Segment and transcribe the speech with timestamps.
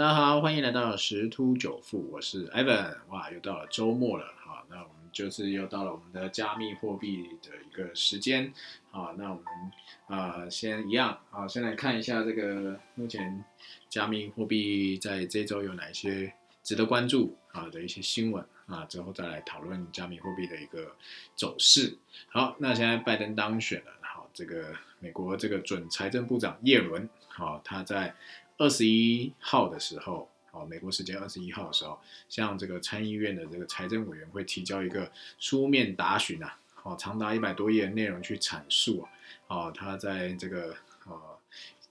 [0.00, 2.96] 大家好，欢迎来到十突九富，我是 Evan。
[3.10, 8.50] 哇，又到了周末了哈，那我们就是又到了我们的加密货币的一个时间
[8.90, 9.12] 好。
[9.18, 9.44] 那我们
[10.06, 13.44] 啊，先一样啊，先来看一下这个目前
[13.90, 16.32] 加密货币在这周有哪些
[16.62, 20.96] 值得关注啊的一些新闻啊，之后再来讨论加密货币的一个
[21.34, 21.98] 走势。
[22.28, 28.14] 好，那现在拜登当选了，好，这个美国这个准财政部长耶伦，好，他在。
[28.60, 31.98] 二十一号的时候，哦，美国时间二十一号的时候，
[32.28, 39.00] 向这个参议院的这个财政委员会提交一个书面答询啊，哦，长达一百多页的内容去阐述
[39.46, 41.18] 啊，哦，他在这个呃，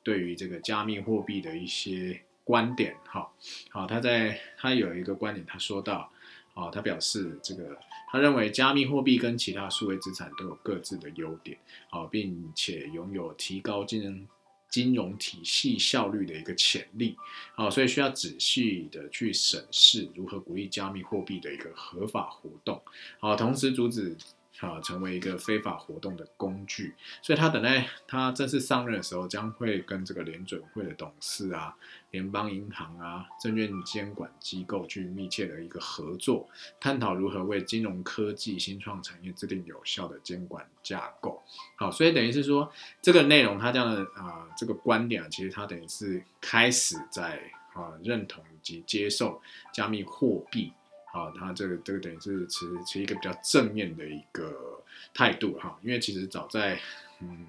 [0.03, 3.27] 对于这个加密货币的一些观点，哈，
[3.71, 6.11] 好，他在他有一个观点，他说到，
[6.53, 7.79] 哦，他表示这个
[8.11, 11.57] 他认为加密货币跟其他数位资产都有各自的优点，
[11.89, 14.27] 啊，并且拥有提高竞争。
[14.69, 17.17] 金融体系效率的一个潜力，
[17.55, 22.81] 好，所以需要仔细的去审视如何鼓励加密货币的一个合法活动，
[23.19, 24.15] 好，同时阻止。
[24.59, 31.77] 啊，成为一个非法活动的工具，所以他等待他正式上任的时候，将会跟这个联准会的董事啊、
[32.11, 36.49] 联邦银行啊、证券监管机构去密切的一个合作，
[36.79, 41.41] 探讨如何为金融科技新创产业制定有效的监管架构。
[41.77, 42.69] 好，所以等于是说，
[43.01, 47.41] 这个内容他这样的啊，这个观点啊，其实他等于是开始在
[47.73, 49.41] 啊认同以及接受
[49.73, 50.73] 加密货币。
[51.11, 56.79] 啊，他这个这个等于是持持一个比较正面的一个态度哈，因为其实早在
[57.19, 57.47] 嗯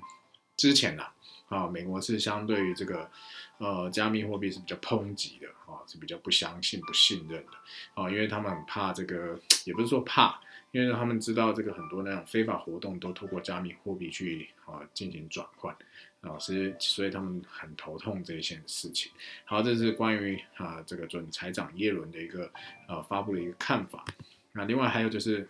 [0.57, 1.09] 之前呐，
[1.49, 3.11] 啊，美国是相对于这个
[3.59, 7.53] 呃加密货币是比较抨击的啊，是比较不相信、不信任的
[7.95, 15.77] 啊，因为他们很怕这个，也不是说怕，因为他们知道这个很多那种非法活动都透过加密货币去啊进行转换。
[16.23, 19.11] 老师所以他们很头痛这一件事情。
[19.47, 22.53] 好，这是关于啊这个准财长耶伦的一个
[22.89, 24.05] 呃发布的一个看法。
[24.53, 25.49] 那另外还有就是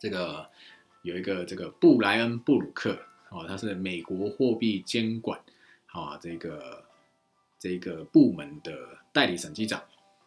[0.00, 0.44] 这个
[1.02, 5.40] 有一个这个布莱恩布鲁克哦，他是美国货币监管
[5.86, 6.84] 啊这个
[7.56, 9.80] 这个部门的代理审计长。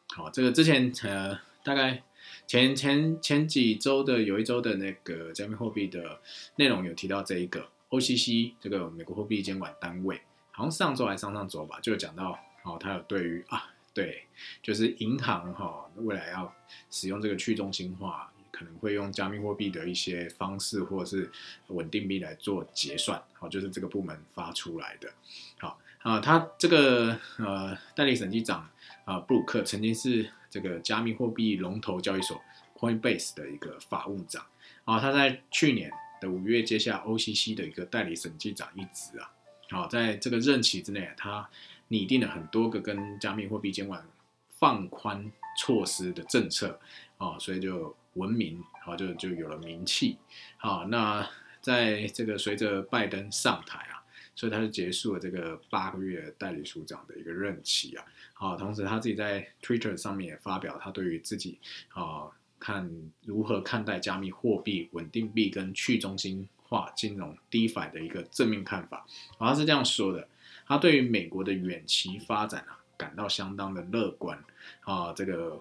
[0.08, 2.02] 好，这个之前呃大概
[2.48, 6.22] 前前前几周的有一周的那个加密货币的
[6.56, 7.68] 内容有提到这一个。
[7.92, 10.22] OCC 这个美国货币监管单位，
[10.52, 14.24] 好像上周还上上周吧，就讲到，哦，他有对于啊，对，
[14.64, 16.56] 就是银行哈，未来要
[16.90, 21.30] 使用这个去中心化，可能会用加密货币的一些方式，或者是
[21.68, 25.12] 稳定币来做结算，好，就是这个部门发出来的，
[25.60, 28.70] 好啊，他这个呃代理审计长
[29.04, 32.42] 啊布鲁克曾经是这个加密货币龙头交易所
[32.80, 34.46] Coinbase 的一个法务长，
[34.86, 35.92] 啊，他在去年。
[36.22, 39.34] 的五月接下 OCC 的一个代理审计长一职啊，
[39.72, 41.50] 好，在这个任期之内，他
[41.88, 44.06] 拟定了很多个跟加密货币监管
[44.52, 46.80] 放宽措施的政策
[47.18, 50.18] 啊，所以就闻名，好就就有了名气，
[50.58, 51.28] 好，那
[51.60, 54.04] 在这个随着拜登上台啊，
[54.36, 61.58] 所以他就结束了这个八个月代理署长的一个任期啊，好，同时他自己在 Twitter 上面也发表他对于自己
[61.90, 62.30] 啊。
[62.62, 62.90] 看
[63.26, 69.06] 如何看待加密货币、稳定币跟去中心化金融 DeFi 的一个正面看法，
[69.40, 70.28] 他是这样说的：，
[70.68, 74.42] 他对于美国的远期发展啊感到相当的乐观
[74.82, 75.60] 啊，这个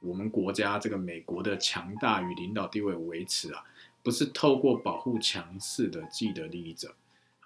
[0.00, 3.62] 我们国家这个美国的强大与领导地位维持啊，
[4.02, 6.94] 不是透过保护强势的既得利益者，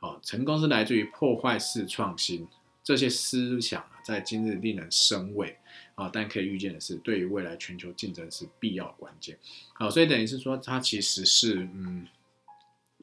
[0.00, 2.48] 啊，成功是来自于破坏式创新。
[2.82, 5.59] 这些思想啊，在今日令人生畏
[5.94, 9.38] 啊，但可以预见的是，对于未来全球竞争是必要关键。
[9.75, 12.06] 好，所以等于是说，他其实是嗯，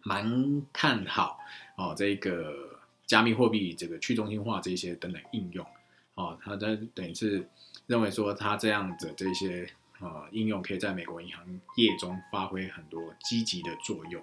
[0.03, 1.39] 蛮看好
[1.77, 5.65] 哦，这个加密货币、这个去中心化这些等等应用
[6.15, 7.47] 哦，他在等于是
[7.87, 9.69] 认为说，他这样的这些
[9.99, 11.45] 呃应用，可以在美国银行
[11.77, 14.21] 业中发挥很多积极的作用。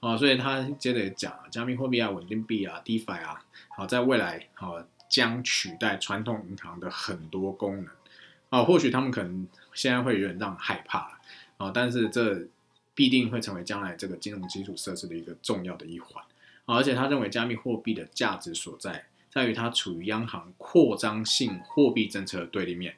[0.00, 7.92] 哦，所以他接着讲，加密货币啊、稳定币啊、DeFi 啊，好，在未来好将取代传统银行的很多功能，
[8.50, 11.18] 啊，或许他们可能现在会有点让害怕
[11.56, 12.46] 啊，但是这
[12.94, 16.22] 必定会成为将来这个金融基础设施的一个重要的一环，
[16.66, 22.96] 啊，而且他认为加密货币的价值所在，在于它处于央行扩张性货币政策的对立面，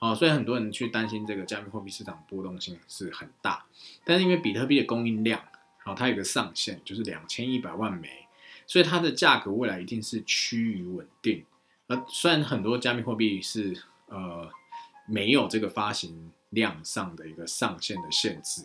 [0.00, 3.66] 啊，所以很多人去担心这个加密货币市场波动性是很大，
[4.04, 5.40] 但是因为比特币的供应量。
[5.86, 8.08] 好，它有个上限，就是两千一百万枚，
[8.66, 11.44] 所以它的价格未来一定是趋于稳定。
[11.88, 14.50] 而虽然很多加密货币是呃
[15.06, 18.62] 没有这个发行量上的一个上限的限制，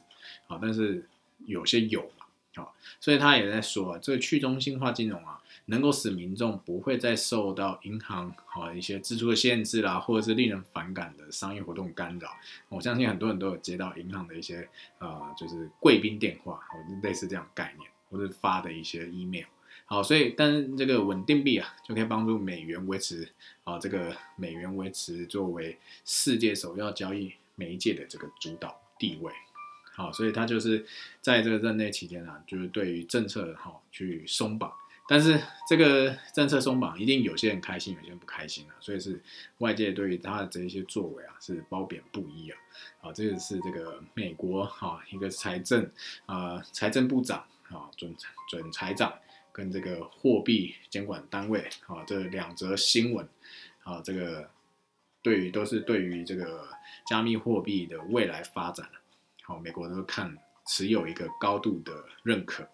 [0.47, 1.07] 好，但是
[1.45, 2.25] 有些有嘛，
[2.55, 12.29] 好，所以他也在说啊，这个去中心化金融啊，能够使民众不会再受到银行好一些支出的限制啦，或者是令人反感的商业活动干扰。
[12.69, 14.67] 我相信很多人都有接到银行的一些
[14.99, 19.45] 呃，就是贵宾电话，或者类似这样概念，或者发的一些 email。
[19.89, 23.27] 好，所以但是这个稳定币啊，就可以帮助美元维持
[23.63, 29.33] 啊，这个美元维持作为世界首要交易媒介的这个主导地位。
[29.95, 30.85] 好，所以他就是
[31.21, 34.71] 在这个任内期间啊，就是对于政策哈去松绑。
[35.07, 38.77] 但是这个政策松绑，一定有些人开心，有些人不开心啊。
[38.79, 39.19] 所以是
[39.57, 42.57] 外界对于他的这一些作为啊，是褒贬不一啊。
[43.01, 45.89] 啊，这个是这个美国哈一个财政
[46.27, 47.39] 啊财政部长
[47.69, 48.15] 啊准
[48.47, 49.11] 准财长
[49.59, 53.27] 跟这个货币监管单位啊这两则新闻
[53.83, 54.49] 啊，这个
[55.21, 56.69] 对于都是对于这个
[57.05, 58.89] 加密货币的未来发展，
[59.43, 62.65] 好，美国都看持有一个高度的认可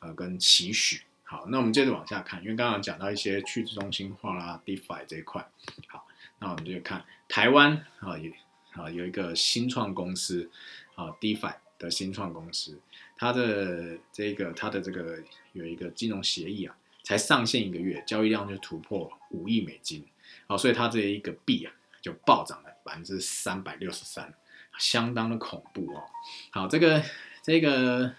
[0.00, 1.02] 呃跟期许。
[1.22, 5.48] 好，那我们接着往下看，因为刚刚讲到一些去中心化啦，DeFi 这一块。
[5.86, 6.04] 好，
[6.40, 8.32] 那我们就看台湾啊，有
[8.72, 10.50] 啊有一个新创公司
[10.96, 12.78] 啊，DeFi 的新创公司，
[13.16, 20.04] 它的这个它的这个有一个金融协议啊，才上线一个月，交易量就突破五亿美金。
[20.46, 24.32] 好，所以它这一个币啊，就暴涨了百分之三百六十三，
[24.78, 26.04] 相当的恐怖哦。
[26.52, 27.02] 好，这个
[27.42, 28.14] 这个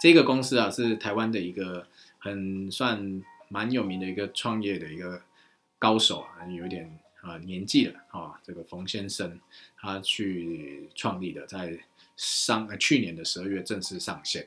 [0.00, 1.86] 这个公司啊，是台湾的一个。
[2.24, 5.20] 很算蛮有名的一个创业的一个
[5.76, 9.40] 高手啊，有点啊年纪了啊，这个冯先生
[9.76, 11.76] 他去创立的，在
[12.22, 14.46] 上去年的十二月正式上线，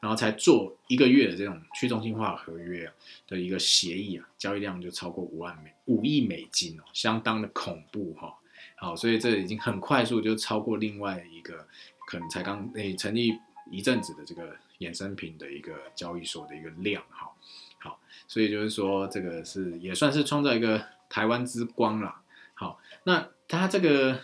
[0.00, 2.92] 然后才做一个月的这种去中心化合约
[3.26, 8.34] 的一个协议啊，交易量就超过五万美五亿美金哦，相当的恐怖哈。
[8.76, 11.66] 好，所以这已经很快速就超过另外一个
[12.06, 13.38] 可能才刚诶成立
[13.70, 14.56] 一阵子的这个。
[14.80, 17.30] 衍生品的一个交易所的一个量，哈，
[17.78, 22.20] 好，所以就是说这个是也算是创造一个台湾之光啦。
[22.54, 24.20] 好，那它这个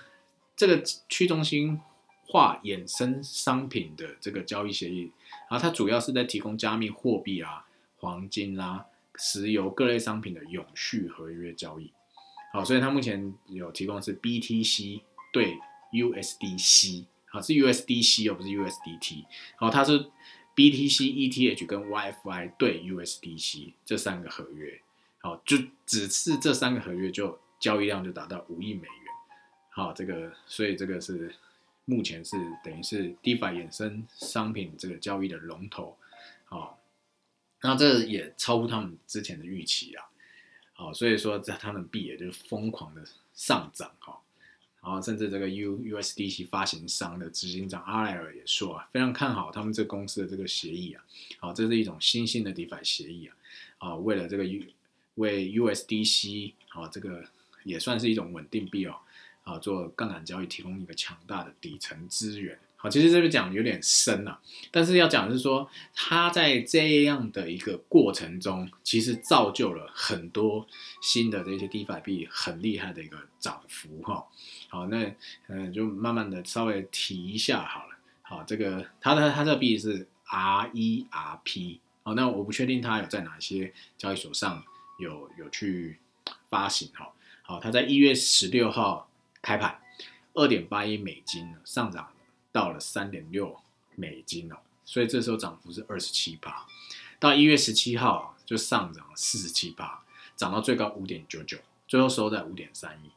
[0.56, 1.80] 这个去中心
[2.30, 5.10] 化衍生商品的这个交易协议，
[5.50, 7.66] 然后它主要是在提供加密货币啊、
[7.96, 8.86] 黄金啦、
[9.16, 11.92] 石油各类商品的永续合约交易。
[12.52, 15.00] 好，所以它目前有提供是 BTC
[15.32, 15.58] 对
[15.92, 19.24] USDC，好是 USDC 又，不是 USDT。
[19.56, 20.10] 好，它是。
[20.56, 24.78] BTC、ETH 跟 YFI 对 USDC 这三个合约，
[25.20, 25.56] 好，就
[25.86, 29.06] 只是这三个合约就交易量就达到五亿美元，
[29.70, 31.34] 好，这个所以这个是
[31.84, 35.96] 目前是等于是 DeFi 衍生商品这个交易的龙头，
[36.44, 36.80] 好，
[37.62, 40.04] 那这也超乎他们之前的预期啊，
[40.72, 43.04] 好，所以说在他们币也就疯狂的
[43.34, 44.20] 上涨，哈。
[44.82, 51.04] 然后，甚至这个 U USDC 发行商的执行长阿莱尔也说啊，非常看好他们这公司的这个协议啊，
[51.38, 53.36] 好，这是一种新兴的 DeFi 协议啊，
[53.76, 54.64] 啊，为了这个 U
[55.16, 57.22] 为 USDC 啊，这个
[57.64, 58.96] 也算是一种稳定币哦，
[59.50, 62.58] 啊，做杠杆交易提供一个强大的底层资源。
[62.76, 70.66] 好，其实这边讲有点深了，但是要讲的是说，它在这样的一个过程中，其实造就了很多
[71.02, 74.24] 新的这些 DeFi 币很厉害的一个涨幅哈。
[74.68, 75.14] 好，那
[75.48, 77.96] 嗯，就慢慢的稍微提一下好了。
[78.22, 84.64] 好，这个它的它这个币是 RERP，好，那我不确定它有在哪些交易所上
[84.98, 85.98] 有有去
[86.48, 87.12] 发行哈。
[87.42, 89.09] 好，它在一月十六号
[89.42, 89.80] 开盘，
[90.34, 92.12] 二点八一美金上涨。
[92.52, 93.60] 到了三点六
[93.94, 96.66] 美金哦，所以这时候涨幅是二十七趴。
[97.20, 100.02] 到一月十七号就上涨了四十七趴，
[100.34, 103.10] 涨到最高五点九九，最后收在五点三亿。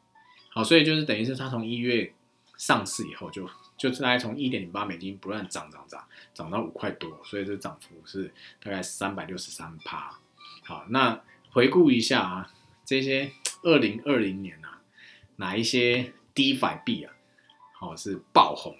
[0.50, 2.14] 好，所以就是等于是它从一月
[2.56, 10.16] 上市以后，就就大概从一点零八美金不断涨涨涨，涨到五块多，所以这涨幅是大概三百六十三趴。
[10.62, 12.52] 好，那回顾一下啊，
[12.84, 14.80] 这些二零二零年啊，
[15.36, 17.12] 哪一些 DeFi 币啊，
[17.72, 18.76] 好是爆红。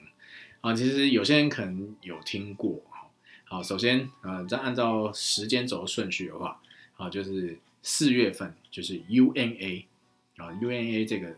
[0.61, 3.11] 啊，其实有些人可能有听过哈。
[3.45, 6.59] 好，首先，呃，在按照时间轴顺序的话，
[6.97, 9.85] 啊，就是四月份就是 UNA
[10.39, 11.37] 啊，UNA 这个，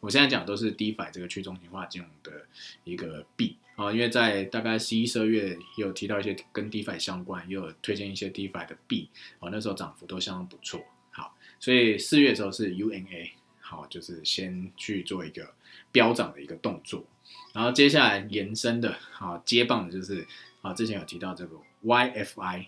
[0.00, 2.44] 我现在讲都是 DeFi 这个去中心化金融的
[2.82, 9.08] 一个币啊，因为在大概十一、十二月也有提到一些跟 DeFi 相关，也有推荐一些 DeFi 的币
[9.38, 10.84] 啊，那时候涨幅都相当不错。
[11.12, 13.30] 好，所以四月的时候是 UNA，
[13.68, 15.52] 好，就是先去做一个
[15.90, 17.04] 飙涨的一个动作。
[17.52, 20.24] 然后接下来延伸的啊，接棒的就是
[20.62, 22.66] 啊，之前有提到这个 YFI，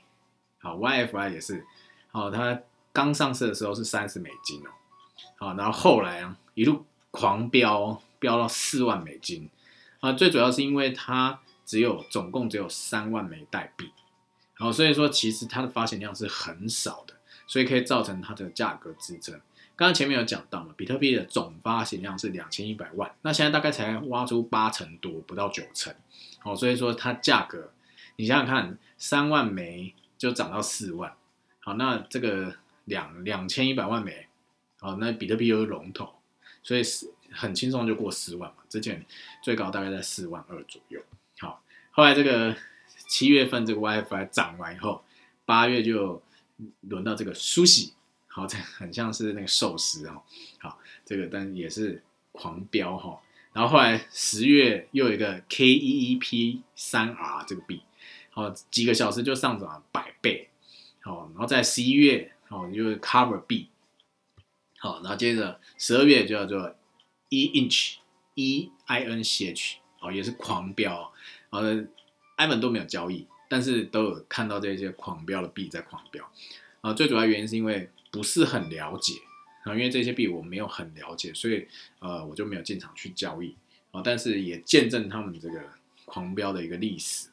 [0.58, 1.64] 好，YFI 也是，
[2.10, 2.60] 好，它
[2.92, 4.70] 刚上市的时候是三十美金哦，
[5.36, 9.48] 好，然后后来啊一路狂飙，飙到四万美金，
[10.00, 13.92] 啊，最主要是因为它只有总共只有三万枚代币，
[14.54, 17.14] 好，所以说其实它的发行量是很少的，
[17.46, 19.40] 所以可以造成它的价格支撑。
[19.78, 25.94] 刚刚前面有讲到嘛，比特币的总发行量是两千一百万，那现在大概才挖出八成多，不到九成，
[26.42, 27.70] 哦，所以说它价格，
[28.16, 31.14] 你想想看，三万枚就涨到四万，
[31.60, 32.56] 好，那这个
[32.86, 34.26] 两两千一百万枚，
[34.80, 36.12] 好，那比特币又是龙头，
[36.64, 39.06] 所以是很轻松就过四万嘛，之前
[39.44, 41.00] 最高大概在四万二左右，
[41.38, 42.56] 好，后来这个
[43.06, 45.04] 七月份这个 WiFi 涨完以后，
[45.46, 46.20] 八月就
[46.80, 47.92] 轮到这个苏西。
[48.38, 50.22] 好，这很像是那个寿司哦。
[50.60, 53.20] 好，这个但也是狂飙哈。
[53.52, 57.82] 然后后来十月又有一个 KEEP 三 R 这个币，
[58.30, 60.50] 好几个小时就上涨了百倍。
[61.00, 63.70] 好，然后在十一月，好就是 Cover 币。
[64.78, 66.76] 好，然后接着十二月就叫做
[67.30, 67.96] E Inch
[68.36, 71.12] E I N C H，好也是狂飙。
[71.50, 71.88] 好的，
[72.36, 76.30] 艾文都没有交易，但是都有看到这些狂飙的币在狂飙。
[76.82, 77.90] 啊，最主要原因是因为。
[78.10, 79.14] 不是很了解
[79.64, 81.66] 啊，因为这些币我没有很了解，所以
[81.98, 83.54] 呃我就没有进场去交易
[83.90, 84.00] 啊。
[84.04, 85.60] 但是也见证他们这个
[86.04, 87.28] 狂飙的一个历史，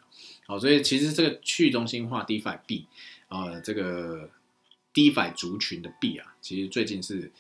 [0.46, 2.88] 好，所以其实这个去中心化 DeFi 币
[3.30, 4.30] 啊，这个
[4.94, 7.32] DeFi 族群的币啊，其实最近是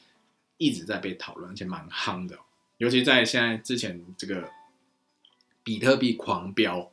[0.58, 2.40] 一直在被讨论，而且蛮夯的。
[2.78, 4.50] 尤其在现在之前这个
[5.64, 6.92] 比特币狂飙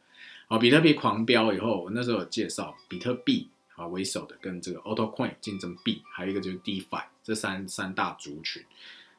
[0.48, 3.48] 啊，比特币狂飙以后，我那时候有介绍比特币。
[3.86, 8.62] 为首的跟这个 AutoCoin 竞争币，还有一个就是 DeFi 这三三大族群。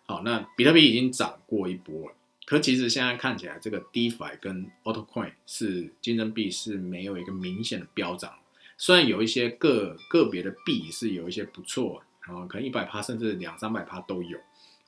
[0.06, 2.16] 好，那比特币已经涨过一波了，
[2.46, 8.34] 可其实现在看起来，这个 DeFi 跟 AutoCoin 是竞争币是没有一个明显的飙涨。
[8.78, 14.38] 虽然有一些个个别的币是有一些不错，然后可能一百趴甚至两三百趴都有，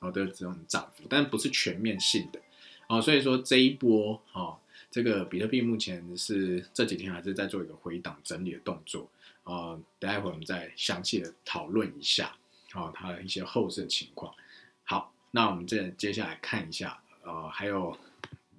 [0.00, 2.40] 后的这种涨幅，但不是全面性的。
[2.88, 4.58] 哦，所以说这一波，哦，
[4.90, 9.08] 这个比特币目前是这几天还是在做一个回档整理的动作。
[9.46, 12.36] 呃，待会我们再详细的讨论一下，
[12.74, 14.34] 哦，它的一些后市情况。
[14.82, 17.96] 好，那我们再接下来看一下，呃，还有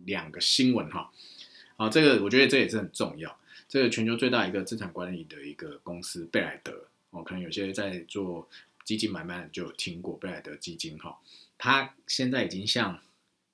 [0.06, 1.12] 两个新闻哈。
[1.76, 3.38] 啊，这个我觉得这也是很重要。
[3.68, 8.48] 这个全球最大一个资产管理的一个公司贝莱德，哦，可能有些在做
[8.86, 11.20] 基金买卖的就有听过贝莱德基金哈。
[11.58, 12.98] 它现在已经向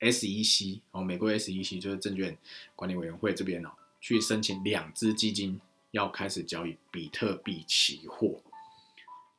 [0.01, 2.37] SEC 哦，美国 SEC 就是证券
[2.75, 5.59] 管理委员会这边哦，去申请两支基金。
[5.93, 8.41] 要开始交易比特币期货，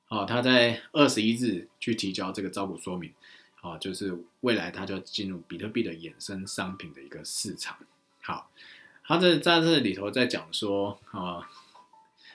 [0.05, 3.13] 好，他在二十一日去提交这个招股说明，
[3.61, 7.77] 啊，就是未来他就进入比特币的衍生商品的一个市场。
[8.23, 8.53] 好，
[9.03, 11.51] 他这在这里头在讲说，啊，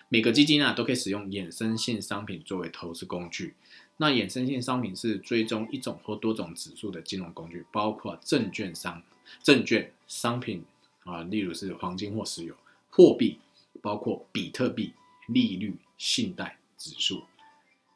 [0.09, 3.55] 每个基金啊都可以使用衍生性商品作为投资工具。
[3.95, 9.01] 那衍生性商品是追踪一种或多种指数的金融工具，包括证券商、
[9.41, 10.65] 证券商品
[11.05, 12.53] 啊，例如是黄金或石油、
[12.89, 13.39] 货币。
[13.81, 14.93] 包括比特币
[15.27, 17.23] 利率、信贷指数，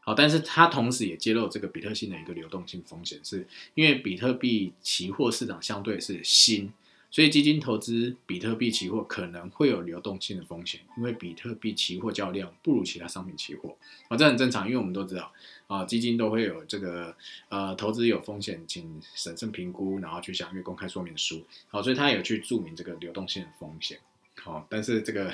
[0.02, 6.72] 好，但是它同时也揭露这个比特性的一个流动性风险，是因为比特币期货市场相对是新，
[7.10, 13.78] 所以基金投资比特币期货可能会有流动性的风险，因为比特币期货交易量不如其他商品期货，
[14.10, 15.32] 啊，这很正常，因为我们都知道，
[15.68, 17.16] 啊，基金都会有这个
[17.48, 23.98] 呃投资有风险，请审慎评估，然后去详阅公开说明书，好，所以它有去注明这个流动性的风险，
[24.36, 25.34] 好，但是这个。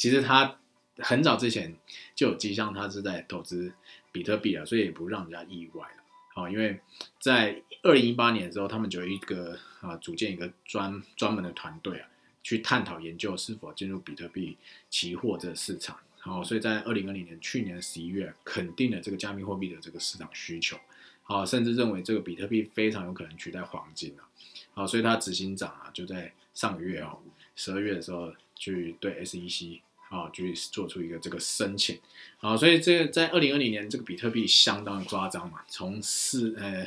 [0.00, 0.58] 其实他
[0.96, 1.76] 很早之前
[2.14, 3.70] 就有迹象，他是在投资
[4.10, 6.02] 比特币啊，所以也不让人家意外了。
[6.32, 6.80] 好，因为
[7.20, 12.08] 在二零一八年的时候，他们就有一个啊，组建一个专专门的团队啊，
[12.42, 14.56] 去探讨研究是否进入比特币
[14.88, 15.98] 期货这个市场。
[16.18, 20.78] 好，所以在二零二零年去年十一月，肯定了这个加密货币的这个市场需求。
[21.22, 24.24] 好，甚至认为这个比特币非常有可能取代黄金啊。
[24.72, 27.18] 好，所以他执行长啊，就在上个月哦，
[27.54, 29.80] 十二月的时候去对 SEC。
[30.10, 31.96] 啊，去做出一个这个申请，
[32.40, 36.84] 啊，所以这个在二零二零年，这个比特币相当夸张嘛，从四呃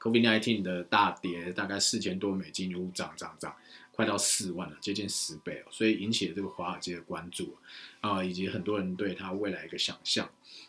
[0.00, 3.54] ，COVID nineteen 的大跌，大概四千多美金，如涨涨涨，
[3.92, 7.58] 快到四万了，接近十倍，所以引起了这个华尔街的关注
[8.00, 10.26] 啊，以及很多人对它未来一个想象，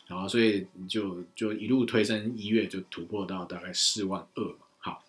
[0.08, 5.06] 然后所以就就一路推升，一月就突破到大概四万二嘛，好，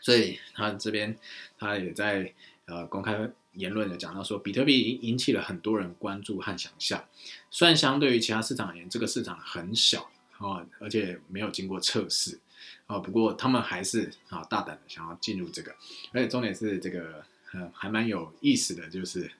[0.00, 1.18] 所以他这边
[1.58, 2.32] 他也在
[2.66, 3.28] 呃公开。
[3.54, 7.04] 言论有讲到说，比特币引引起了很多人关注和想象。
[7.50, 12.38] 虽然相对于其他市场而言，这个市场很小啊，而且没有经过测试
[12.86, 15.74] 啊，不过他们还是啊大胆的想要进入这个。
[16.12, 19.30] 而且重点是这个，呃，还蛮有意思的就是，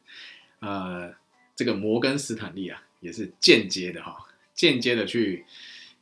[0.61, 1.14] 呃，
[1.57, 4.16] 这个摩根斯坦利啊，也是间接的哈，
[4.54, 5.47] 间接的去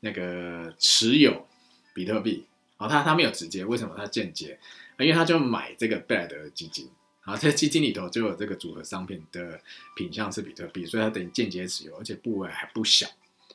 [0.01, 1.47] 那个持有
[1.95, 2.45] 比特币。
[2.77, 4.59] 啊，他他没有直接，为什么他间接？
[4.99, 6.89] 因为他就买这个贝莱德基金。
[7.23, 9.61] 啊，在基金里头就有这个组合商品的
[9.95, 13.07] 品相是比特币，所以它等于间接持有，而且部位还不小。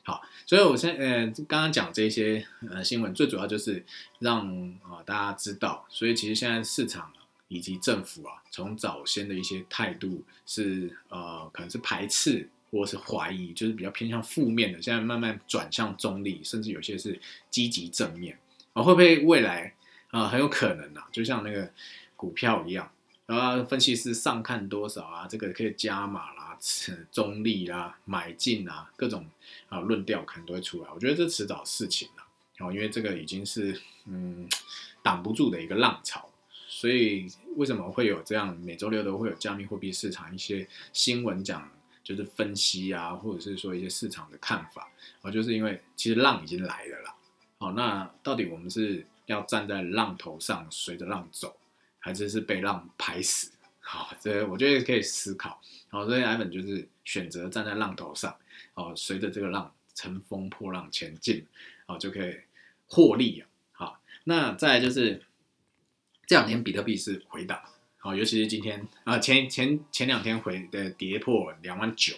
[0.04, 3.84] 好，所以我现呃刚刚讲这些呃新闻，最主要就是
[4.20, 4.48] 让
[4.82, 7.12] 啊大家知道，所以其实现在市场
[7.48, 17.20] 以及政府啊，从早先的一些态度是呃可能是排斥或是怀疑，就是比较偏向负面的，现在慢慢转向中立，甚至有些是
[17.50, 18.38] 积极正面。
[18.74, 19.74] 啊，会不会未来
[20.12, 21.68] 啊很有可能啊，就像那个
[22.14, 22.88] 股票一样，
[23.26, 26.42] 然后分析师上看多少啊，这个可以加码啦。
[27.12, 29.26] 中立啦，买进啊，各种
[29.68, 30.88] 啊论调可能都会出来。
[30.94, 32.24] 我觉得这迟早事情了，
[32.60, 34.48] 哦，因为这个已经是嗯
[35.02, 36.30] 挡不住的一个浪潮。
[36.66, 41.70] 所以为什么会有这样每周六都会有加密货币市场一些新闻讲，
[42.02, 44.88] 就是分析啊，或者是说一些市场的看法
[45.20, 47.14] 啊，就是因为其实浪已经来了啦。
[47.58, 51.54] 好，那到底我们是要站在浪头上随着浪走，
[52.06, 53.50] 还是是被浪拍死？
[53.80, 55.60] 好，这我觉得可以思考。
[55.88, 58.36] 好，所以艾文就是选择站在浪头上，
[58.74, 61.44] 哦，随着这个浪乘风破浪前进，
[61.86, 62.38] 哦，就可以
[62.86, 63.48] 获利啊。
[63.72, 65.20] 好，那再来就是
[66.26, 67.60] 这两天比特币是回档，
[67.98, 72.14] 好，尤其是今天啊，前前前两天回的跌破两万九，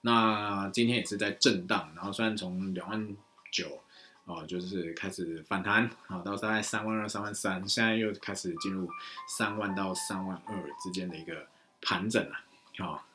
[0.00, 3.14] 那今天也是在震荡，然后虽然从两万
[3.52, 3.82] 九。
[4.28, 8.86] 哦，就是开始反弹，好到大概三万二、三万三，现在又开始进入
[9.26, 11.46] 三万到三万二之间的一个
[11.80, 12.36] 盘整了，
[12.76, 13.06] 好，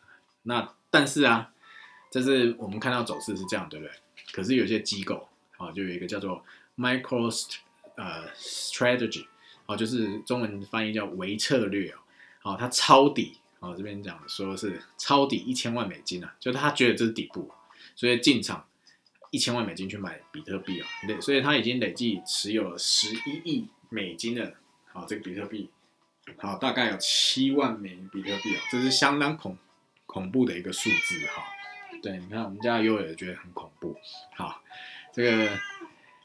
[0.41, 1.51] 那但是啊，
[2.09, 3.93] 这是我们看到走势是这样，对不对？
[4.31, 6.43] 可是有些机构，好，就有一个叫做
[6.77, 7.29] Micro
[7.93, 9.27] 呃 Strategy，
[9.67, 11.99] 好，就是中文翻译叫微策略哦，
[12.41, 17.51] 好，它抄底，好，这边讲说是抄底一千万美金啊，就他觉得这是底部，
[17.95, 18.65] 所以进场。
[19.33, 24.53] 一千万美金去买比特币啊，对，所以他已经累计持有了十一亿美金的，
[24.91, 25.71] 好，这个比特币，
[26.37, 29.57] 好，大概有七万枚比特币啊，这是相当恐
[30.05, 31.43] 恐怖的一个数字哈。
[32.03, 33.97] 对，你看我们家优也觉得很恐怖，
[34.35, 34.61] 好，
[35.11, 35.57] 这个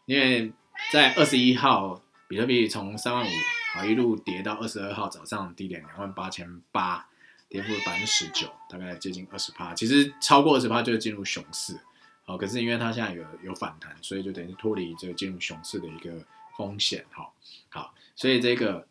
[0.04, 0.52] 因为
[0.92, 3.30] 在二十一号比特币从三万五
[3.72, 7.08] 好一路跌到二十二号早上低点两万八千八，
[7.48, 11.80] 跌幅百分之十九，大概接近二十趴，其实超过二十趴就会进入熊市。
[12.28, 16.22] 哦，可是因为它现在有有反弹，所以就等于脱离这个进入熊市的一个
[16.58, 17.32] 风险，哈，
[17.70, 18.86] 好，所以这个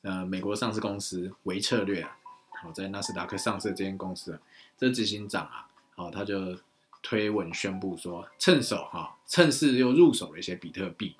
[0.00, 2.16] 呃美国上市公司维策略啊，
[2.62, 4.40] 好在纳斯达克上市这间公司，
[4.78, 6.58] 这执行长啊，好他就
[7.02, 11.14] 推文宣布说，趁手哈，趁势又入手了一些比特币，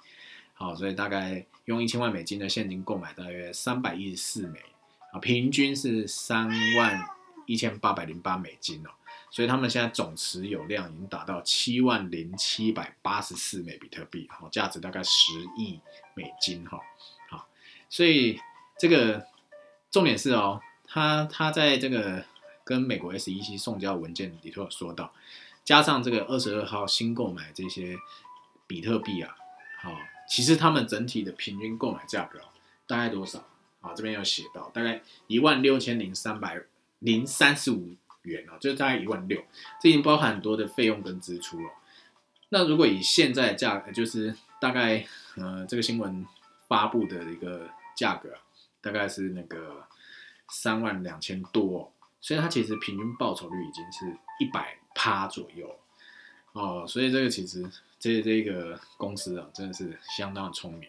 [0.54, 4.58] 好，所以大概用一千万美金的现金购买大约三百一十四枚，
[5.12, 7.06] 啊，平均是三万
[7.44, 8.90] 一千八百零八美金哦。
[9.30, 15.78] 所以他们现在总持有量已经达到七万零七百八十四枚比特币，哈，价值大概十亿
[16.14, 16.80] 美金，哈，
[17.28, 17.46] 好，
[17.90, 18.40] 所以
[18.78, 19.26] 这个
[19.90, 22.24] 重点是哦，他他在这个
[22.64, 25.12] 跟美国 SEC 送交文件里头有说到，
[25.62, 27.96] 加上这个二十二号新购买这些
[28.66, 29.36] 比特币啊，
[29.82, 29.94] 好，
[30.28, 32.40] 其实他们整体的平均购买价格
[32.86, 33.46] 大概多少？
[33.82, 36.62] 啊，这边有写到，大概一万六千零三百
[36.98, 37.94] 零三十五。
[38.28, 39.42] 元哦，就大概一万六，
[39.80, 41.70] 这已经包含很多的费用跟支出了。
[42.50, 46.24] 那如果以现在价格，就是大概呃这个新闻
[46.66, 48.32] 发布的一个价格，
[48.80, 49.86] 大概是那个
[50.48, 55.78] 三万两千多，所以它其实平均报酬率已经是一百趴左右
[56.52, 56.86] 哦。
[56.88, 60.88] 所以这个其实这这个公司啊，真的是相当的聪明。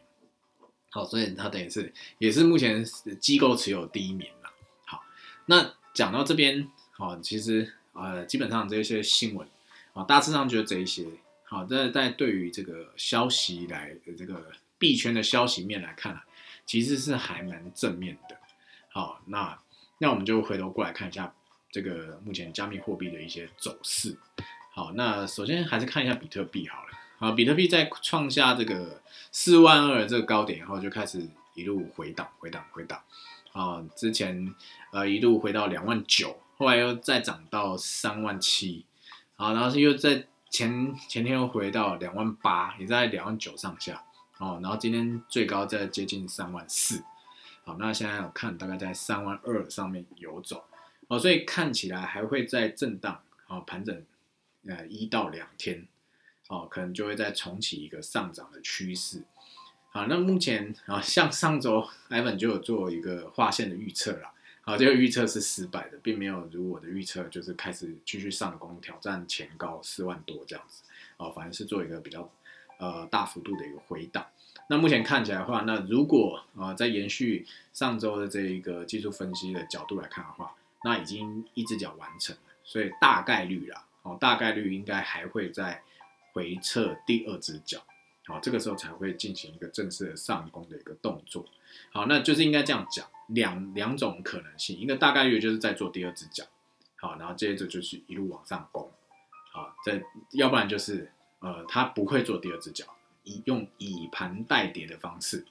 [0.91, 2.85] 好，所以它等于是也是目前
[3.19, 4.49] 机构持有第一名了。
[4.85, 5.03] 好，
[5.47, 6.71] 那讲到这边。
[6.99, 9.47] 好，其实呃，基本上这些新闻
[9.93, 11.05] 啊，大致上就是这一些。
[11.45, 16.25] 好，在在对于这个消息来的这个币圈的消息面来看啊，
[16.65, 18.35] 其实是还蛮正面的。
[18.89, 19.57] 好，那
[19.99, 21.33] 那我们就回头过来看一下
[21.71, 24.17] 这个目前加密货币的一些走势。
[24.73, 26.89] 好，那首先还是看一下比特币好了。
[27.17, 33.01] 好，比特币在创下这个四万二这个高点以后，就开始一路回档、回档、回档。
[33.53, 34.53] 啊，之前
[34.91, 36.37] 呃一路回到两万九。
[36.59, 38.85] 后来又再涨到三万七，
[39.37, 44.03] 好，然后是又在前前天又回到两万八，也在两万九上下，
[44.39, 47.01] 哦，然后今天最高在接近三万四，
[47.63, 50.65] 好，那现在我看大概在三万二上面游走，
[51.07, 54.05] 哦，所以看起来还会在震荡，哦，盘整，
[54.67, 55.87] 呃，一到两天，
[56.49, 59.23] 哦，可能就会再重启一个上涨的趋势，
[59.91, 64.33] 好，那目前啊，像上周 Evan 就有做一个划线的预测了。
[64.63, 70.83] 啊，这个预测是失败的，并没有如我的预测，就是开始继续上攻挑战前高四万多这样子，
[71.17, 72.29] 哦，反而是做一个比较
[72.77, 74.25] 呃大幅度的一个回档。
[74.67, 85.81] 那目前看起来的话，那如果啊在延续上周的这一个技术分析的角度来看的话，那已经一只脚完成了，所以大概率啦，哦，大概率应该还会在
[86.33, 87.83] 回撤第二只脚，
[88.27, 91.43] 好，这个时候才会进行一个正式的上攻的一个动作。
[91.91, 96.43] 好，那就是应该这样讲，两两种可能性，一个大概率就是在做第二只脚，
[96.97, 98.91] 好，然后接着就是一路往上攻，
[99.51, 102.85] 好，再要不然就是呃，他不会做第二只脚，
[103.23, 105.45] 以用以盘带跌的方式。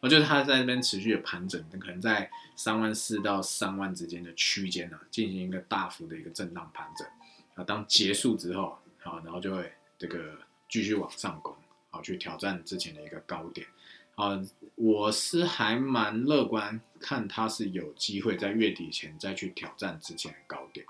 [0.00, 7.06] 我觉得它在那边持续的盘整，可能在三万四到三万之间的区间呢，进行一个大幅的一个震荡盘整
[7.54, 7.64] 啊。
[7.64, 11.56] 当结束之后，好，然后就会这个继续往上攻，
[11.88, 13.66] 好，去挑战之前的一个高点
[14.16, 14.40] 啊。
[14.76, 20.84] 我是还蛮乐观，看它是有机会在月底前再去挑战之前的高点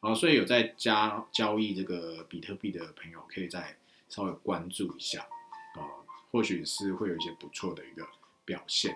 [0.00, 0.14] 啊。
[0.14, 3.76] 所以有在加交易这个比特币的朋友，可以再
[4.08, 5.22] 稍微关注一下
[5.74, 5.82] 啊，
[6.30, 8.06] 或许是会有一些不错的一个。
[8.46, 8.94] 表现，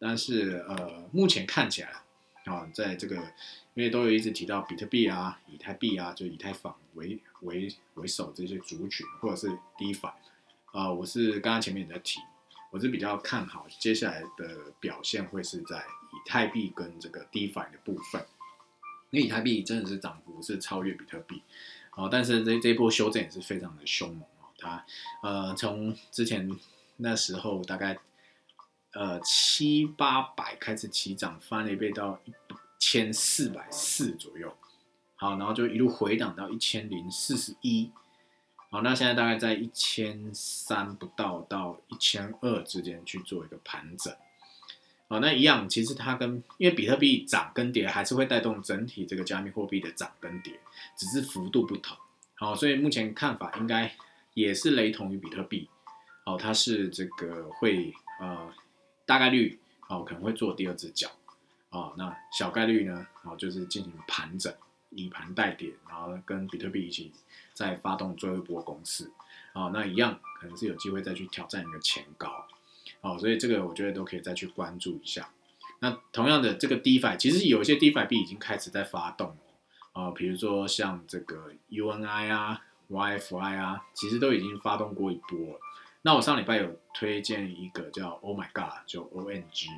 [0.00, 2.02] 但是呃，目前看起来
[2.46, 3.14] 啊，在这个
[3.74, 10.12] 因为都有一直提到比特币啊、以太币啊，就以太坊为为为首这些族群，或者是 DeFi
[10.72, 12.18] 啊，我是刚刚前面也在提，
[12.72, 18.26] 我是比较看好接下来的表现会是在以太币跟这个 DeFi 的部分，
[19.10, 21.42] 因为以太币真的是涨幅是超越比特币
[21.94, 24.84] 哦，但是这这一波修正也是非常的凶猛哦，它
[25.22, 26.50] 呃从之前
[26.96, 27.96] 那时候大概。
[28.94, 32.32] 呃，七八百开始起涨，翻了一倍到一
[32.78, 34.54] 千四百四左右，
[35.14, 37.90] 好，然后就一路回档到一千零四十一，
[38.72, 44.12] 好，那现在大概在一千三不到到一千二之间去做一个盘整，
[45.08, 50.58] 好，那一样，其实它跟因为比特币涨跟跌还是会带动整体这个加密货币的涨跟跌，
[50.96, 51.94] 只是幅度不同，
[52.36, 53.94] 好，所以目前看法应该
[54.32, 55.68] 也是雷同于比特币，
[56.24, 58.52] 好，它是这个会呃。
[59.04, 59.58] 大概率
[59.88, 61.10] 哦可能会做第二只脚。
[61.70, 64.54] 啊，那小概率呢，哦就是进行盘整，
[64.90, 67.12] 以盘带跌，然后跟比特币一起
[67.62, 69.08] 再发动最后一波攻势
[69.52, 72.44] 啊，那一样可能是有机会再去挑战一个前高
[73.02, 75.30] 哦，所以这个我觉得都可以再去关注一下。
[75.78, 79.36] 那同样的这个 DeFi，其实有一些 DeFi 币已经开始在发动
[79.92, 85.60] 哦，啊，比如说像这个 UNI 啊、YFI 啊，其实都已经发动过一波了。
[86.02, 89.68] 那我上礼拜有推荐一个叫 Oh My God，就 O N G，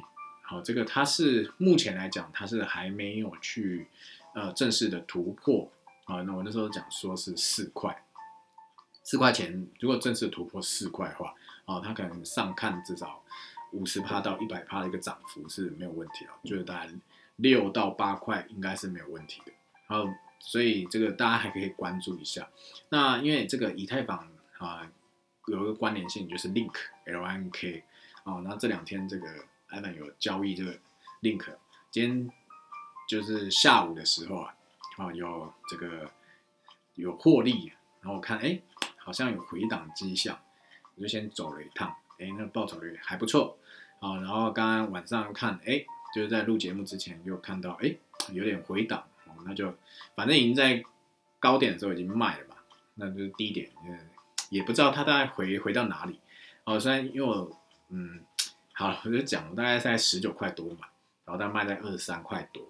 [0.42, 3.88] 好，这个它是目前来讲它是还没有去
[4.34, 5.70] 呃正式的突破
[6.04, 6.22] 啊。
[6.22, 8.04] 那我那时候讲说是四块，
[9.02, 13.22] 四块钱，如果正式突破四块的话，啊，它可能上看至少
[13.72, 16.92] 五十趴到一百趴的一个涨幅是没有问题的，就是大概
[17.36, 19.52] 六到八块应该是没有问题的。
[19.86, 22.48] 然后，所以这个大家还可以关注一下。
[22.88, 24.90] 那因为这个以太坊啊。
[25.46, 26.72] 有一个关联性就是 Link
[27.04, 27.84] L N K
[28.22, 29.26] 哦，那这两天这个
[29.68, 30.72] Ivan 有交易这个
[31.20, 31.44] Link，
[31.90, 32.30] 今天
[33.06, 34.54] 就是下午的时候啊，
[34.96, 36.10] 啊有这个
[36.94, 38.60] 有获利，然后我看哎
[38.96, 40.38] 好像有回档迹象，
[40.94, 43.58] 我就先走了一趟，哎那报酬率还不错，
[44.00, 47.94] 啊然后刚刚晚上看哎就是在录节目之前又看到哎
[48.32, 49.74] 有点回档，哦那就
[50.14, 50.82] 反正已经在
[51.38, 52.56] 高点的时候已经卖了吧，
[52.94, 53.98] 那就是低点嗯。
[54.50, 56.20] 也不知道它大概回回到哪里
[56.64, 56.78] 哦。
[56.78, 57.50] 虽然因为我
[57.88, 58.20] 嗯，
[58.72, 60.86] 好了，我就讲大概在十九块多嘛，
[61.24, 62.62] 然后它卖在二十三块多，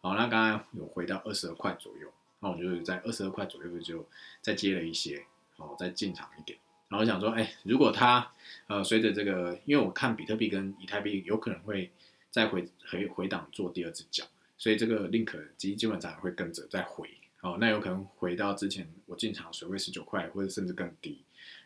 [0.00, 4.06] 好，那刚刚有回到二十二块左右，那我就在二十二块左右就
[4.40, 5.24] 再接了一些，
[5.56, 6.58] 哦，再进场一点。
[6.88, 8.30] 然后想说，哎，如果它
[8.66, 11.90] 呃随着这个，因为我看比特币跟以太币有可能会
[12.30, 14.24] 再回回回档做第二只脚，
[14.56, 17.10] 所以这个 link 基基本上会跟着再回，
[17.42, 21.22] 哦，那有可能回到之前我进场水位十九块，或者甚至更低。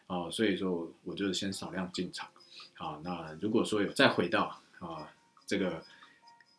[0.08, 2.28] 哦，所以说我就先少量进场，
[2.74, 5.10] 好，那如果说有再回到啊
[5.46, 5.82] 这个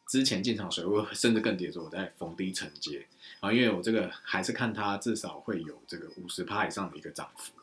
[0.08, 3.06] 之前进场水位甚至更跌的时候，我在逢低承接。
[3.40, 7.54] 啊，因为我这个还是看它至少会有这个五十趴以上的一个涨幅，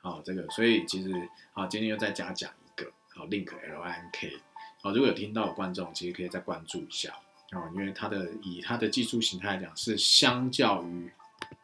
[0.00, 4.38] 好，这个所以其实啊今天又再加讲一个好 link L I N K，
[4.80, 7.14] 好，如果有听到的观众其实可以再关注一下。
[7.50, 11.10] 啊，因为它的以它的技术形态来讲是相较于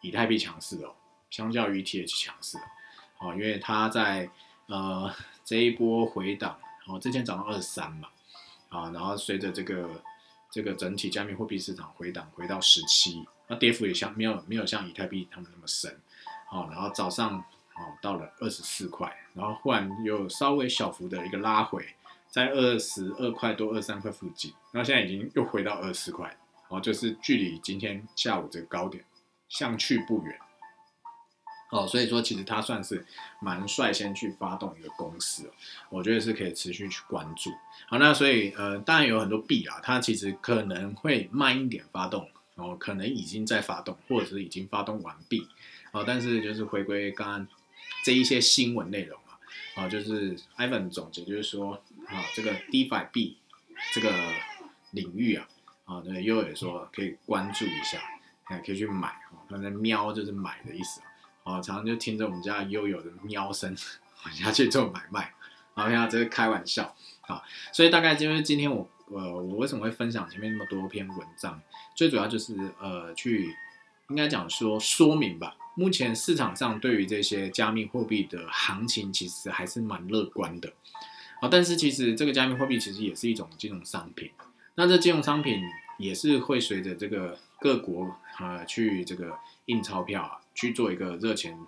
[0.00, 0.94] 以太币强势哦，
[1.28, 2.56] 相较于 T H 强势。
[3.18, 4.30] 哦，因为它在
[4.66, 8.08] 呃这一波回档，然后之前涨到二十三嘛，
[8.70, 10.02] 啊，然后随着这个
[10.54, 15.90] 这个整体加密货币市场回档回到十七，那跌幅也像没有没有像以太币他们那么深，
[16.48, 21.84] 哦，然后早上哦到了二十四块，然后忽然又稍微小幅的一个拉回，
[22.30, 26.32] 在二十二块多二三块附近，然后现在已经又回到二十四块，
[26.68, 29.04] 哦，就是距离今天下午这个高点
[29.48, 30.38] 相去不远。
[31.70, 33.04] 哦，所以说其实它算是
[33.40, 35.50] 蛮率先去发动一个公司，
[35.88, 37.50] 我觉得是可以持续去关注。
[37.88, 45.48] 好，那所以呃，当然有很多币啊，它其实可能会慢一点发动，哦，可能已经在发动，或者是已经发动完毕，
[45.92, 47.48] 哦，但是就是回归刚刚
[48.04, 51.74] 这一些新闻内容啊，啊，就是 Ivan 总结就是说
[52.06, 53.36] 啊，这个 DeFi 币
[53.92, 54.12] 这个
[54.92, 55.48] 领域啊，
[55.86, 57.98] 啊，那又也说可以关注一下，
[58.44, 61.06] 哎，可以去买啊，他的喵就是买的意思啊，
[61.44, 63.76] 啊，常常就听着我们家悠悠的喵声，
[64.24, 65.32] 我下去做买卖，
[65.74, 71.60] 啊，呀，这是开玩笑啊，所以大概就是今天我呃，我为什么会分享前面那么多篇文章，
[71.94, 73.54] 最主要就是呃，去
[74.08, 75.54] 应该讲说说明吧。
[75.76, 80.72] 目前市场上对于这些加密货币的行情其实还是蛮乐观的，
[81.40, 84.30] 啊，但是其实这个加密货币其实也是一种金融商品，
[84.76, 85.60] 那这金融商品
[85.98, 91.58] 也是会随着这个各国啊去这个印钞票啊去做一个热钱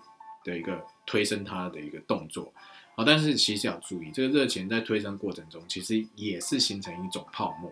[0.43, 2.53] 的一个推升它的一个动作，
[2.95, 7.71] 啊，但是其实要注意，这个热钱在推升过程中其实也是形成一种泡沫，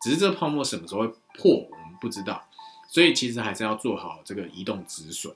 [0.00, 2.46] 只是这泡沫什么时候会破我们不知道，
[2.88, 5.34] 所以其实还是要做好这个移动止损。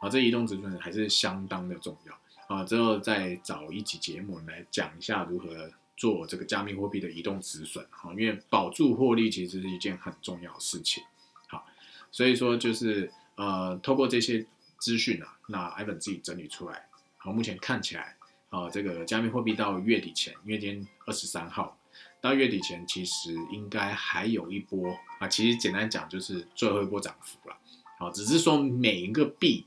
[0.00, 2.62] 啊，这移动止损还是相当的重要啊！
[2.62, 11.02] 之后再找一集节目来讲一下如何做这个加密货币的移动止损啊，因为保住获利其实是一件很重要的事情。
[11.48, 11.64] 好，
[12.12, 14.44] 所以说就是呃，透过这些
[14.78, 16.86] 资讯啊，那 Ivan 自己整理出来，
[17.18, 18.16] 好，目前看起来
[18.50, 21.78] 啊，这个加密货币到月底前，因为今天二十三号
[22.20, 27.56] 到月底前，其实应该还有一波啊，其实简单讲就是最后一波涨幅了。
[27.98, 29.66] 好，只是说每一个币。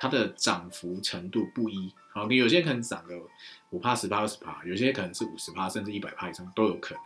[0.00, 3.20] 它的涨幅程度不一，好，你有些可能涨个
[3.70, 7.02] 五帕、十帕、二十帕，有些可能是五十帕，甚至一百帕以上都有可能。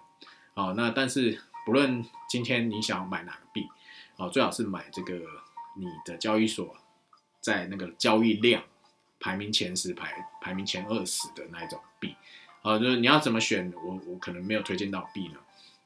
[0.52, 3.66] 好，那但是不论今天你想要买哪个币，
[4.18, 5.22] 好，最好是买这个
[5.76, 6.76] 你的交易所，
[7.40, 8.62] 在那个交易量
[9.18, 12.14] 排名前十、排排名前二十的那一种币。
[12.62, 15.38] 好，就是你要怎么选，我我可能没有推荐到币呢。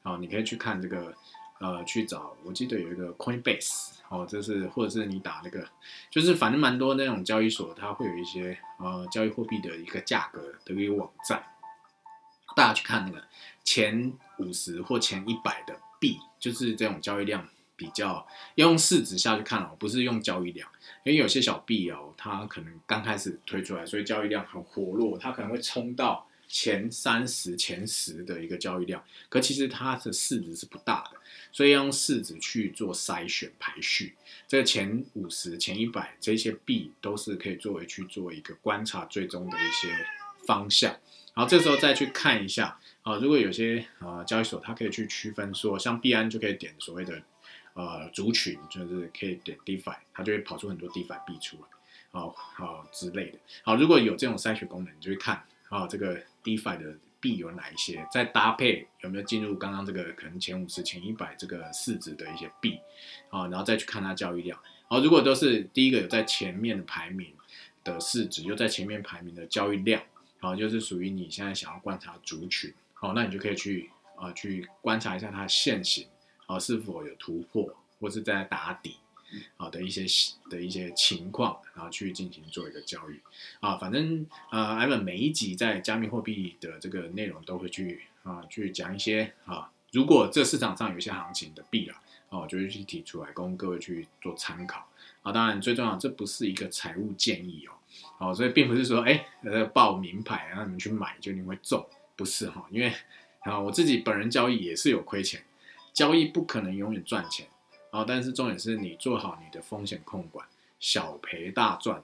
[0.03, 1.15] 好，你可以去看这个。
[1.59, 5.67] 呃，去找，我记得有一个 Coinbase，哦，这是或者是你打那个，
[6.11, 11.43] 就是反正蛮多那种交易所，它会有一些呃交易货币的一个价格的一个网站，
[12.55, 13.25] 大家去看那个
[13.63, 17.43] 前五十或前一百的币，就是这种交易量
[17.77, 20.69] 比较要用市值下去看哦，不是用交易量，
[21.05, 26.27] 因为有些小币哦，它可能刚开始推出来，所以交易量很活络，它可能会冲到。
[26.49, 31.19] 前三十、前十的一个交易量，可其实它的市值是不大的，
[31.51, 34.15] 所以要用市值去做筛选排序。
[34.47, 39.93] 这个前五十、前一百这些币都是可以作为去做一个观察最终的一些
[40.45, 40.95] 方向。
[41.33, 47.21] 然后这时候再去看一下啊，如果有些呃交易所它可以去区分说，像币安就可以点所谓的
[47.77, 53.39] 呃族群，就是可以点 DeFi，它就会跑出很多 DeFi 币出来，啊好之类的。
[53.63, 56.19] 好，如果有这种筛选功能，你就会看啊这个。
[56.43, 58.07] DeFi 的币有哪一些？
[58.09, 62.79] 再搭配有没有进入刚刚这个可能前五十、前一百这个市值的一些币
[63.29, 63.47] 啊？
[63.47, 64.57] 然后再去看它交易量。
[64.87, 67.33] 好，如果都是第一个有在前面的排名
[67.83, 70.01] 的市值，又在前面排名的交易量，
[70.39, 76.07] 好，就是属于你现在想要观察族群，好，那你就可以去啊去观察一下它的现形
[76.47, 78.97] 啊是否有突破，或是在打底。
[79.57, 80.05] 好的一些
[80.49, 83.19] 的一些情况，然后去进行做一个交易
[83.59, 94.87] 啊，反正呃艾文每一集在加密货币的这个内容都会去啊去讲一些啊，如果这市场上有一些行情的币啊，哦，就会去提出来供各位去做参考
[95.23, 95.33] 啊。
[95.33, 97.75] 当然最重要，这不是一个财务建议哦，
[98.17, 102.93] 好，所以并不是说哎呃报名牌让你们去买就你会中，不是哈，因为
[103.41, 105.43] 啊我自己本人交易也是有亏钱，
[105.97, 107.47] 交易不可能永远赚钱。
[107.89, 110.47] 啊，但是重点是你做好你的风险控管，
[110.79, 112.03] 小赔大赚，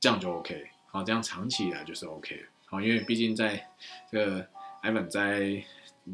[0.00, 0.70] 这样就 OK。
[0.86, 3.68] 好，这样长期以来就是 OK 好，因为毕竟在
[4.10, 4.48] 这个
[4.82, 5.62] Ivan 在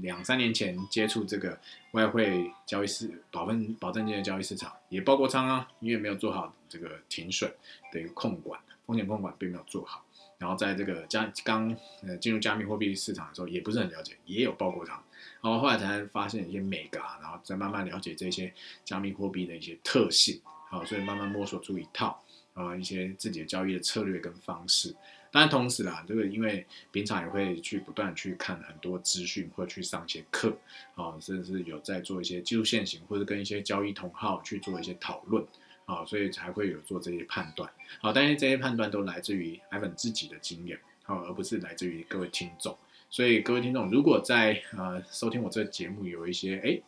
[0.02, 1.58] 两三年前接触这个
[1.92, 7.50] 外汇交易市保分保证金的交易市场，也爆过仓啊，因为没有做好这个停损
[7.90, 10.04] 的一个控管，风险控管并没有做好。
[10.36, 15.02] 然后在这个加刚呃进入加密货币市场的时候，也不是很了解，也有爆过仓。
[15.40, 18.52] 然后后来才发现一些美嘎，然后再慢慢了解这些
[18.84, 22.22] 加密货币的一些特性，好，所以慢慢摸索出一套
[22.54, 24.94] 啊一些自己的交易的策略跟方式。
[25.30, 30.56] 当然同时啦，这个因为平常也会去不断去看很多资讯，或去上一些课，
[30.94, 35.44] 啊，甚至有在做一些技术线型，或者跟一些交易同号去做一些讨论，
[35.86, 37.68] 啊，所以才会有做这些判断。
[38.00, 42.78] 好，但是这些判断都来自于 Ivan 自己的经验，好，而不是来自于各位听众。
[43.14, 46.80] 所以各位听众，如果在呃收听我这个节目有一些哎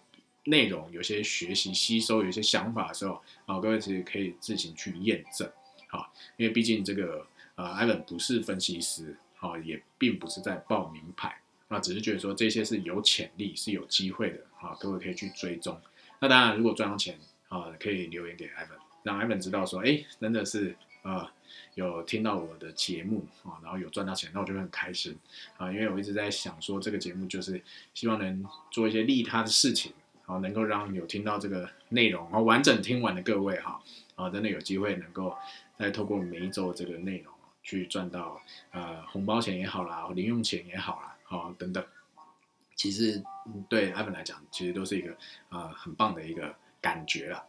[0.43, 5.49] 内容，有些学习吸收，有些想法的时候，啊，各位其实可以自行去验证，
[5.87, 15.81] 好，因为毕竟这个呃艾伦不是分析师，好，也并不是在报名牌，啊，只是觉得说这些是有潜力，是有机会的，啊，各位可以去追踪。
[16.19, 20.75] 那当然，如果赚到钱，啊，可以留言给艾伦，让艾伦知道说，哎，真的是。
[21.07, 21.29] 呃
[21.75, 25.17] 有听到我的节目啊，然后有赚到钱，那我就会很开心
[25.57, 27.63] 啊，因为我一直在想说这个节目就是
[27.95, 29.93] 希望能做一些利他的事情，
[30.25, 33.81] 好能够让有听到这个内容，然后完整听完的各位哈，
[34.17, 35.37] 啊真的有机会能够
[35.79, 38.41] 再透过每一周这个内容去赚到
[38.73, 41.85] 呃红包钱也好啦，零用钱也好啦，好等等。
[42.75, 43.23] 其实
[43.69, 45.17] 对艾文来讲，其实都是一个
[45.51, 47.43] 呃很棒的一个感觉了。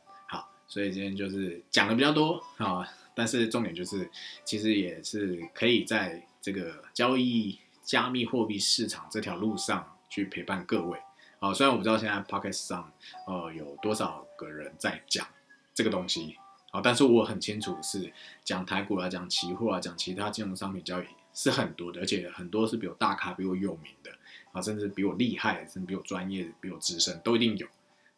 [0.68, 4.10] 所以今天就是讲的比较多啊，但是重点就是，
[4.44, 11.00] 其实也是可以在这个交易加密货币市场这条路上去陪伴各位。
[11.40, 12.92] 好，虽然我不知道现在 Pocket 上
[13.28, 15.26] 呃有多少个人在讲
[15.74, 16.36] 这个东西，
[16.72, 18.12] 好，但是我很清楚是
[18.44, 24.12] 讲台股啊、讲期货啊、讲其他金融商品交易是很多的，而且很多是比我大咖、比我有名的。
[24.52, 27.68] 啊，甚至比我厉害，甚至比我专业、比我资深，都一定有。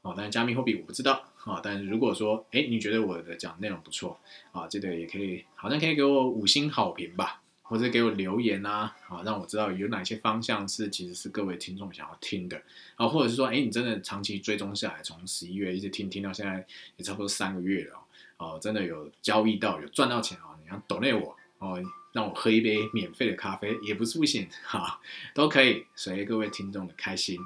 [0.02, 1.29] 哦，但是加密货币我不知道。
[1.50, 4.20] 啊，但是如果说，哎，你觉得我的讲内容不错，
[4.52, 12.62] 啊，这个也可以，好像可以给我五星好评吧，或者给我留言啊，啊，让我知道有哪些方向是其实是各位听众想要听的。
[12.96, 16.66] 啊，或者是说，哎，你真的长期追踪下来，从十一月一直听听到现在，
[16.98, 18.00] 也差不多三个月了。
[18.38, 21.82] 哦，真的有交易到，有赚到钱啊，你要 donate 我哦。
[22.12, 25.00] 让我喝一杯免费的咖啡也不是不行，哈，
[25.36, 27.38] 都可以随各位听众的开心，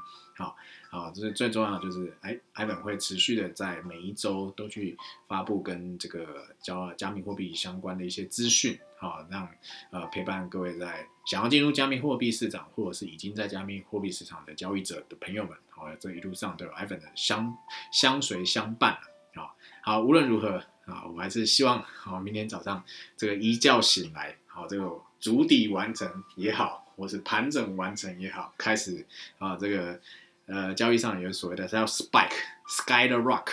[0.44, 0.58] 好，
[0.90, 9.48] 好，这是最重要的，就是哎，艾本会持续的在每一周都去发布跟这个加加密货币相关的一些资讯，好，让
[9.92, 17.58] 呃陪伴各位在想要进入加密货币市场或者是已经在加密货币市场的交易者的朋友们，好，这一路上都有艾本的相
[17.92, 18.98] 相随相伴，
[19.34, 22.84] 好，好，无论如何啊，我还是希望好，明天早上
[23.16, 24.36] 这个一觉醒来。
[24.56, 29.04] 好，这个足底完成也好，或是盘整完成也好，开始
[29.40, 30.00] 啊，这个
[30.46, 33.48] 呃交易上有所谓的叫 spike，sky the rock，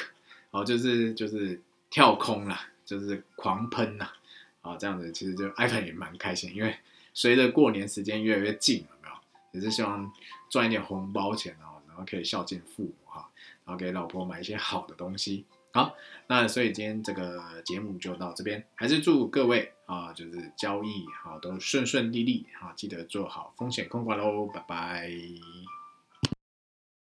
[0.51, 4.13] 哦，就是就是跳空啦，就是狂喷啦，
[4.63, 6.77] 啊，这样子其实就 iPhone 也蛮开心，因为
[7.15, 9.15] 随着过年时间越来越近，了没有？
[9.53, 10.13] 也是希望
[10.49, 13.29] 赚一点红包钱哦，然后可以孝敬父母哈，
[13.65, 15.45] 然后给老婆买一些好的东西。
[15.73, 15.95] 好，
[16.27, 25.11] 那所以今天这个节目就到这边，还是祝各位啊，就是交易好都顺顺利利啊，记得做好风险控管喽，拜拜。